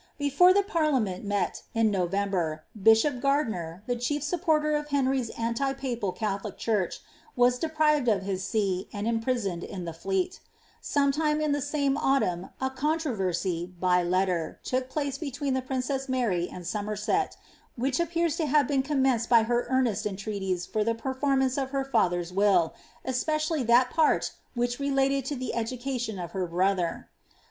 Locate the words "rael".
1.31-1.51